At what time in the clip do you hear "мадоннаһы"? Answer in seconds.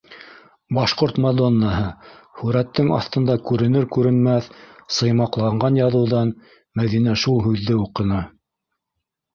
1.25-1.83